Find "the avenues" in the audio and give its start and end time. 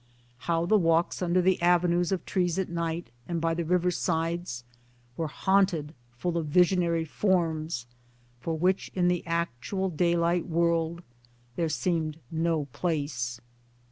1.43-2.11